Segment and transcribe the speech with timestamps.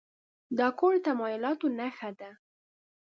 [0.57, 2.31] دا کور د تمایلاتو نښه ده.